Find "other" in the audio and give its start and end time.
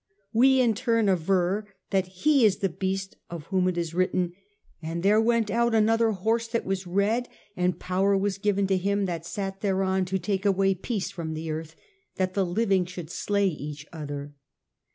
13.93-14.33